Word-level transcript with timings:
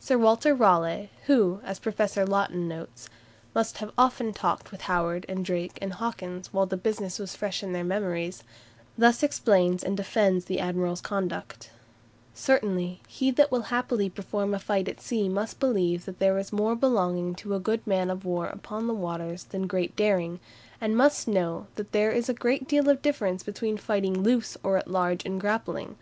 Sir 0.00 0.18
Walter 0.18 0.52
Raleigh, 0.52 1.10
who, 1.26 1.60
as 1.62 1.78
Professor 1.78 2.26
Laughton 2.26 2.66
notes, 2.66 3.08
"must 3.54 3.78
have 3.78 3.92
often 3.96 4.32
talked 4.32 4.72
with 4.72 4.80
Howard, 4.90 5.24
and 5.28 5.44
Drake, 5.44 5.78
and 5.80 5.92
Hawkins, 5.92 6.52
while 6.52 6.66
the 6.66 6.76
business 6.76 7.20
was 7.20 7.36
fresh 7.36 7.62
in 7.62 7.72
their 7.72 7.84
memories," 7.84 8.42
thus 8.98 9.22
explains 9.22 9.84
and 9.84 9.96
defends 9.96 10.46
the 10.46 10.58
admiral's 10.58 11.00
conduct: 11.00 11.70
"Certainly, 12.34 13.00
he 13.06 13.30
that 13.30 13.52
will 13.52 13.62
happily 13.70 14.10
perform 14.10 14.54
a 14.54 14.58
fight 14.58 14.88
at 14.88 15.00
sea 15.00 15.28
must 15.28 15.60
believe 15.60 16.04
that 16.04 16.18
there 16.18 16.36
is 16.36 16.52
more 16.52 16.74
belonging 16.74 17.36
to 17.36 17.54
a 17.54 17.60
good 17.60 17.86
man 17.86 18.10
of 18.10 18.24
war 18.24 18.48
upon 18.48 18.88
the 18.88 18.92
waters 18.92 19.44
than 19.44 19.68
great 19.68 19.94
daring, 19.94 20.40
and 20.80 20.96
must 20.96 21.28
know 21.28 21.68
that 21.76 21.92
there 21.92 22.10
is 22.10 22.28
a 22.28 22.34
great 22.34 22.66
deal 22.66 22.88
of 22.88 23.02
difference 23.02 23.44
between 23.44 23.76
fighting 23.76 24.20
loose 24.24 24.56
or 24.64 24.78
at 24.78 24.88
large 24.88 25.24
and 25.24 25.40
grappling. 25.40 25.94